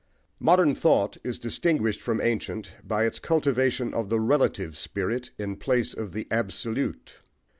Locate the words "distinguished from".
1.37-2.19